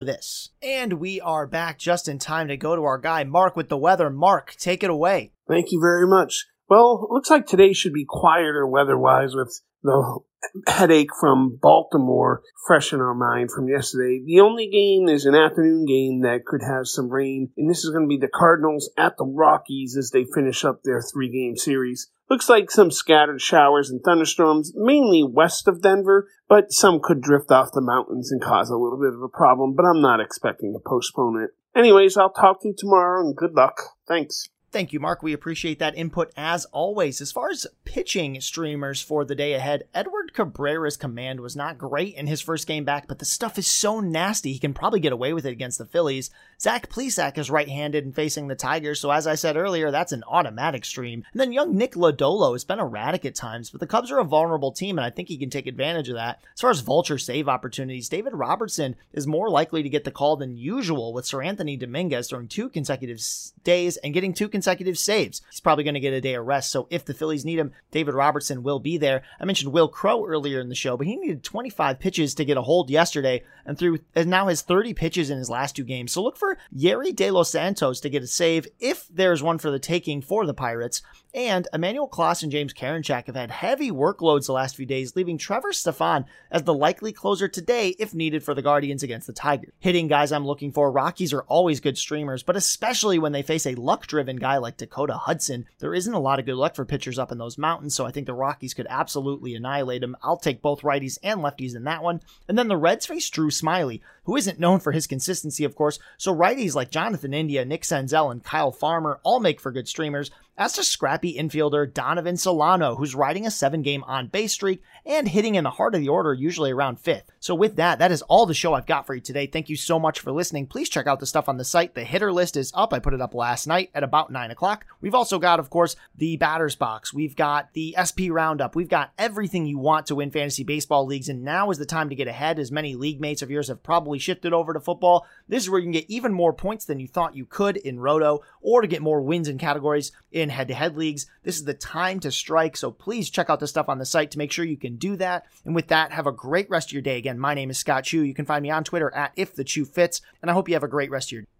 this. 0.00 0.48
And 0.62 0.94
we 0.94 1.20
are 1.20 1.46
back 1.46 1.78
just 1.78 2.08
in 2.08 2.18
time 2.18 2.48
to 2.48 2.56
go 2.56 2.74
to 2.74 2.82
our 2.84 2.96
guy, 2.96 3.24
Mark, 3.24 3.54
with 3.54 3.68
the 3.68 3.76
weather. 3.76 4.08
Mark, 4.08 4.56
take 4.58 4.82
it 4.82 4.88
away. 4.88 5.32
Thank 5.46 5.72
you 5.72 5.80
very 5.80 6.06
much. 6.06 6.46
Well, 6.68 7.06
looks 7.10 7.28
like 7.28 7.46
today 7.46 7.74
should 7.74 7.92
be 7.92 8.06
quieter 8.08 8.66
weather 8.66 8.96
wise 8.96 9.34
with 9.34 9.60
the 9.82 10.20
headache 10.66 11.10
from 11.20 11.58
Baltimore 11.60 12.42
fresh 12.66 12.94
in 12.94 13.00
our 13.00 13.14
mind 13.14 13.50
from 13.50 13.68
yesterday. 13.68 14.22
The 14.24 14.40
only 14.40 14.70
game 14.70 15.08
is 15.08 15.26
an 15.26 15.34
afternoon 15.34 15.84
game 15.84 16.22
that 16.22 16.46
could 16.46 16.62
have 16.62 16.86
some 16.86 17.10
rain, 17.10 17.50
and 17.58 17.68
this 17.68 17.84
is 17.84 17.90
going 17.90 18.04
to 18.04 18.08
be 18.08 18.18
the 18.18 18.30
Cardinals 18.32 18.90
at 18.96 19.18
the 19.18 19.26
Rockies 19.26 19.96
as 19.98 20.10
they 20.12 20.24
finish 20.24 20.64
up 20.64 20.80
their 20.82 21.02
three 21.02 21.30
game 21.30 21.56
series. 21.56 22.10
Looks 22.30 22.48
like 22.48 22.70
some 22.70 22.92
scattered 22.92 23.40
showers 23.40 23.90
and 23.90 24.00
thunderstorms, 24.02 24.72
mainly 24.76 25.24
west 25.24 25.66
of 25.66 25.82
Denver, 25.82 26.28
but 26.48 26.72
some 26.72 27.00
could 27.02 27.20
drift 27.20 27.50
off 27.50 27.72
the 27.72 27.80
mountains 27.80 28.30
and 28.30 28.40
cause 28.40 28.70
a 28.70 28.76
little 28.76 29.00
bit 29.00 29.14
of 29.14 29.20
a 29.20 29.28
problem, 29.28 29.74
but 29.74 29.84
I'm 29.84 30.00
not 30.00 30.20
expecting 30.20 30.72
to 30.72 30.78
postpone 30.78 31.42
it. 31.42 31.50
Anyways, 31.76 32.16
I'll 32.16 32.30
talk 32.30 32.62
to 32.62 32.68
you 32.68 32.74
tomorrow 32.78 33.20
and 33.20 33.36
good 33.36 33.54
luck. 33.54 33.80
Thanks. 34.06 34.48
Thank 34.70 34.92
you, 34.92 35.00
Mark. 35.00 35.24
We 35.24 35.32
appreciate 35.32 35.80
that 35.80 35.96
input 35.96 36.30
as 36.36 36.66
always. 36.66 37.20
As 37.20 37.32
far 37.32 37.50
as 37.50 37.66
pitching 37.84 38.40
streamers 38.40 39.02
for 39.02 39.24
the 39.24 39.34
day 39.34 39.54
ahead, 39.54 39.82
Edward 39.92 40.19
Cabrera's 40.32 40.96
command 40.96 41.40
was 41.40 41.56
not 41.56 41.78
great 41.78 42.14
in 42.14 42.26
his 42.26 42.40
first 42.40 42.66
game 42.66 42.84
back, 42.84 43.06
but 43.08 43.18
the 43.18 43.24
stuff 43.24 43.58
is 43.58 43.66
so 43.66 44.00
nasty 44.00 44.52
he 44.52 44.58
can 44.58 44.74
probably 44.74 45.00
get 45.00 45.12
away 45.12 45.32
with 45.32 45.46
it 45.46 45.52
against 45.52 45.78
the 45.78 45.86
Phillies. 45.86 46.30
Zach 46.60 46.90
Plesac 46.90 47.38
is 47.38 47.50
right-handed 47.50 48.04
and 48.04 48.14
facing 48.14 48.48
the 48.48 48.54
Tigers, 48.54 49.00
so 49.00 49.10
as 49.10 49.26
I 49.26 49.34
said 49.34 49.56
earlier, 49.56 49.90
that's 49.90 50.12
an 50.12 50.24
automatic 50.28 50.84
stream. 50.84 51.24
And 51.32 51.40
then 51.40 51.52
young 51.52 51.76
Nick 51.76 51.94
Lodolo 51.94 52.52
has 52.52 52.64
been 52.64 52.78
erratic 52.78 53.24
at 53.24 53.34
times, 53.34 53.70
but 53.70 53.80
the 53.80 53.86
Cubs 53.86 54.10
are 54.10 54.18
a 54.18 54.24
vulnerable 54.24 54.72
team, 54.72 54.98
and 54.98 55.04
I 55.04 55.10
think 55.10 55.28
he 55.28 55.38
can 55.38 55.50
take 55.50 55.66
advantage 55.66 56.08
of 56.08 56.16
that. 56.16 56.40
As 56.54 56.60
far 56.60 56.70
as 56.70 56.80
vulture 56.80 57.18
save 57.18 57.48
opportunities, 57.48 58.08
David 58.08 58.34
Robertson 58.34 58.96
is 59.12 59.26
more 59.26 59.48
likely 59.48 59.82
to 59.82 59.88
get 59.88 60.04
the 60.04 60.10
call 60.10 60.36
than 60.36 60.56
usual, 60.56 61.12
with 61.12 61.24
Seranthony 61.24 61.78
Dominguez 61.78 62.28
throwing 62.28 62.48
two 62.48 62.68
consecutive 62.68 63.20
days 63.64 63.96
and 63.98 64.14
getting 64.14 64.34
two 64.34 64.48
consecutive 64.48 64.98
saves. 64.98 65.42
He's 65.50 65.60
probably 65.60 65.84
going 65.84 65.94
to 65.94 66.00
get 66.00 66.12
a 66.12 66.20
day 66.20 66.34
of 66.34 66.46
rest. 66.46 66.70
So 66.70 66.86
if 66.90 67.04
the 67.04 67.14
Phillies 67.14 67.44
need 67.44 67.58
him, 67.58 67.72
David 67.90 68.14
Robertson 68.14 68.62
will 68.62 68.80
be 68.80 68.98
there. 68.98 69.22
I 69.40 69.44
mentioned 69.44 69.72
Wil 69.72 69.88
Earlier 70.26 70.60
in 70.60 70.68
the 70.68 70.74
show, 70.74 70.96
but 70.96 71.06
he 71.06 71.16
needed 71.16 71.44
25 71.44 71.98
pitches 71.98 72.34
to 72.34 72.44
get 72.44 72.56
a 72.56 72.62
hold 72.62 72.90
yesterday 72.90 73.42
and 73.64 73.78
through 73.78 74.00
and 74.14 74.28
now 74.28 74.48
has 74.48 74.62
30 74.62 74.94
pitches 74.94 75.30
in 75.30 75.38
his 75.38 75.50
last 75.50 75.76
two 75.76 75.84
games. 75.84 76.12
So 76.12 76.22
look 76.22 76.36
for 76.36 76.58
Yerry 76.76 77.14
De 77.14 77.30
Los 77.30 77.50
Santos 77.50 78.00
to 78.00 78.10
get 78.10 78.22
a 78.22 78.26
save 78.26 78.66
if 78.78 79.06
there's 79.08 79.42
one 79.42 79.58
for 79.58 79.70
the 79.70 79.78
taking 79.78 80.22
for 80.22 80.46
the 80.46 80.54
Pirates. 80.54 81.02
And 81.32 81.68
Emmanuel 81.72 82.08
Clase 82.08 82.42
and 82.42 82.50
James 82.50 82.74
Karinchak 82.74 83.26
have 83.26 83.36
had 83.36 83.52
heavy 83.52 83.92
workloads 83.92 84.46
the 84.46 84.52
last 84.52 84.74
few 84.74 84.84
days, 84.86 85.14
leaving 85.14 85.38
Trevor 85.38 85.72
Stephan 85.72 86.24
as 86.50 86.64
the 86.64 86.74
likely 86.74 87.12
closer 87.12 87.46
today 87.46 87.94
if 88.00 88.12
needed 88.12 88.42
for 88.42 88.52
the 88.52 88.62
Guardians 88.62 89.04
against 89.04 89.28
the 89.28 89.32
Tigers. 89.32 89.70
Hitting 89.78 90.08
guys 90.08 90.32
I'm 90.32 90.44
looking 90.44 90.72
for, 90.72 90.90
Rockies 90.90 91.32
are 91.32 91.42
always 91.42 91.78
good 91.78 91.96
streamers, 91.96 92.42
but 92.42 92.56
especially 92.56 93.20
when 93.20 93.30
they 93.30 93.42
face 93.42 93.64
a 93.64 93.76
luck 93.76 94.08
driven 94.08 94.36
guy 94.36 94.56
like 94.56 94.76
Dakota 94.76 95.14
Hudson, 95.14 95.66
there 95.78 95.94
isn't 95.94 96.12
a 96.12 96.18
lot 96.18 96.40
of 96.40 96.46
good 96.46 96.56
luck 96.56 96.74
for 96.74 96.84
pitchers 96.84 97.18
up 97.18 97.30
in 97.30 97.38
those 97.38 97.56
mountains, 97.56 97.94
so 97.94 98.04
I 98.04 98.10
think 98.10 98.26
the 98.26 98.34
Rockies 98.34 98.74
could 98.74 98.88
absolutely 98.90 99.54
annihilate 99.54 100.02
him. 100.02 100.16
I'll 100.24 100.36
take 100.36 100.60
both 100.60 100.82
righties 100.82 101.18
and 101.22 101.40
lefties 101.40 101.76
in 101.76 101.84
that 101.84 102.02
one. 102.02 102.22
And 102.48 102.58
then 102.58 102.66
the 102.66 102.76
Reds 102.76 103.06
face 103.06 103.30
Drew 103.30 103.50
Smyly, 103.50 104.00
who 104.24 104.34
isn't 104.34 104.58
known 104.58 104.80
for 104.80 104.90
his 104.90 105.06
consistency, 105.06 105.62
of 105.62 105.76
course, 105.76 106.00
so 106.18 106.34
righties 106.34 106.74
like 106.74 106.90
Jonathan 106.90 107.32
India, 107.32 107.64
Nick 107.64 107.82
Senzel, 107.82 108.32
and 108.32 108.42
Kyle 108.42 108.72
Farmer 108.72 109.20
all 109.22 109.38
make 109.38 109.60
for 109.60 109.70
good 109.70 109.86
streamers 109.86 110.32
as 110.60 110.74
to 110.74 110.84
scrappy 110.84 111.38
infielder 111.38 111.90
Donovan 111.90 112.36
Solano, 112.36 112.94
who's 112.94 113.14
riding 113.14 113.46
a 113.46 113.50
seven 113.50 113.80
game 113.80 114.04
on 114.04 114.26
base 114.26 114.52
streak 114.52 114.82
and 115.06 115.26
hitting 115.26 115.54
in 115.54 115.64
the 115.64 115.70
heart 115.70 115.94
of 115.94 116.02
the 116.02 116.10
order, 116.10 116.34
usually 116.34 116.70
around 116.70 117.00
fifth. 117.00 117.32
So, 117.40 117.54
with 117.54 117.76
that, 117.76 117.98
that 117.98 118.12
is 118.12 118.20
all 118.20 118.44
the 118.44 118.52
show 118.52 118.74
I've 118.74 118.84
got 118.84 119.06
for 119.06 119.14
you 119.14 119.22
today. 119.22 119.46
Thank 119.46 119.70
you 119.70 119.76
so 119.76 119.98
much 119.98 120.20
for 120.20 120.32
listening. 120.32 120.66
Please 120.66 120.90
check 120.90 121.06
out 121.06 121.18
the 121.18 121.24
stuff 121.24 121.48
on 121.48 121.56
the 121.56 121.64
site. 121.64 121.94
The 121.94 122.04
hitter 122.04 122.30
list 122.30 122.58
is 122.58 122.72
up. 122.74 122.92
I 122.92 122.98
put 122.98 123.14
it 123.14 123.22
up 123.22 123.32
last 123.32 123.66
night 123.66 123.90
at 123.94 124.02
about 124.02 124.30
nine 124.30 124.50
o'clock. 124.50 124.84
We've 125.00 125.14
also 125.14 125.38
got, 125.38 125.60
of 125.60 125.70
course, 125.70 125.96
the 126.14 126.36
batters 126.36 126.76
box. 126.76 127.14
We've 127.14 127.34
got 127.34 127.72
the 127.72 127.96
SP 127.96 128.28
roundup. 128.28 128.76
We've 128.76 128.86
got 128.86 129.12
everything 129.16 129.64
you 129.64 129.78
want 129.78 130.08
to 130.08 130.14
win 130.14 130.30
fantasy 130.30 130.62
baseball 130.62 131.06
leagues. 131.06 131.30
And 131.30 131.42
now 131.42 131.70
is 131.70 131.78
the 131.78 131.86
time 131.86 132.10
to 132.10 132.14
get 132.14 132.28
ahead, 132.28 132.58
as 132.58 132.70
many 132.70 132.94
league 132.96 133.18
mates 133.20 133.40
of 133.40 133.50
yours 133.50 133.68
have 133.68 133.82
probably 133.82 134.18
shifted 134.18 134.52
over 134.52 134.74
to 134.74 134.80
football. 134.80 135.26
This 135.48 135.62
is 135.62 135.70
where 135.70 135.80
you 135.80 135.86
can 135.86 135.92
get 135.92 136.10
even 136.10 136.34
more 136.34 136.52
points 136.52 136.84
than 136.84 137.00
you 137.00 137.08
thought 137.08 137.34
you 137.34 137.46
could 137.46 137.78
in 137.78 137.98
Roto, 137.98 138.42
or 138.60 138.82
to 138.82 138.86
get 138.86 139.00
more 139.00 139.22
wins 139.22 139.48
in 139.48 139.56
categories 139.56 140.12
in 140.30 140.49
win 140.50 140.56
head 140.56 140.68
to 140.68 140.74
head 140.74 140.96
leagues. 140.96 141.26
This 141.42 141.56
is 141.56 141.64
the 141.64 141.74
time 141.74 142.20
to 142.20 142.30
strike. 142.30 142.76
So 142.76 142.90
please 142.90 143.30
check 143.30 143.48
out 143.48 143.60
the 143.60 143.66
stuff 143.66 143.88
on 143.88 143.98
the 143.98 144.06
site 144.06 144.32
to 144.32 144.38
make 144.38 144.52
sure 144.52 144.64
you 144.64 144.76
can 144.76 144.96
do 144.96 145.16
that. 145.16 145.46
And 145.64 145.74
with 145.74 145.88
that, 145.88 146.12
have 146.12 146.26
a 146.26 146.32
great 146.32 146.68
rest 146.68 146.88
of 146.88 146.92
your 146.92 147.02
day. 147.02 147.16
Again, 147.16 147.38
my 147.38 147.54
name 147.54 147.70
is 147.70 147.78
Scott 147.78 148.04
Chu. 148.04 148.22
You 148.22 148.34
can 148.34 148.46
find 148.46 148.62
me 148.62 148.70
on 148.70 148.84
Twitter 148.84 149.12
at 149.14 149.32
if 149.36 149.54
the 149.54 149.64
Chu 149.64 149.84
fits. 149.84 150.20
And 150.42 150.50
I 150.50 150.54
hope 150.54 150.68
you 150.68 150.74
have 150.74 150.82
a 150.82 150.88
great 150.88 151.10
rest 151.10 151.28
of 151.28 151.32
your 151.32 151.42
day. 151.42 151.59